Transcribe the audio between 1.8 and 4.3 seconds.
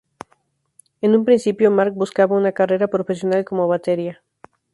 buscaba una carrera profesional como batería.